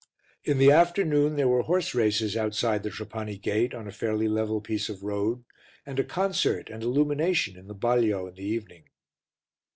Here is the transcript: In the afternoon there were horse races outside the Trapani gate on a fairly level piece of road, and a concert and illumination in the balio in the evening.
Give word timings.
In 0.43 0.57
the 0.57 0.71
afternoon 0.71 1.35
there 1.35 1.47
were 1.47 1.61
horse 1.61 1.93
races 1.93 2.35
outside 2.35 2.81
the 2.81 2.89
Trapani 2.89 3.37
gate 3.37 3.75
on 3.75 3.87
a 3.87 3.91
fairly 3.91 4.27
level 4.27 4.59
piece 4.59 4.89
of 4.89 5.03
road, 5.03 5.43
and 5.85 5.99
a 5.99 6.03
concert 6.03 6.71
and 6.71 6.81
illumination 6.81 7.55
in 7.55 7.67
the 7.67 7.75
balio 7.75 8.27
in 8.27 8.33
the 8.33 8.43
evening. 8.43 8.85